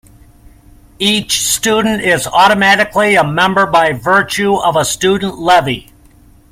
Each 0.97 1.41
student 1.45 2.01
is 2.01 2.25
automatically 2.25 3.13
a 3.13 3.23
member 3.23 3.67
by 3.67 3.93
virtue 3.93 4.55
of 4.55 4.75
a 4.75 4.83
student 4.83 5.37
levy. 5.37 5.91